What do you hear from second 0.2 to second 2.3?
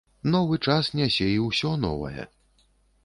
Новы час нясе і ўсё новае.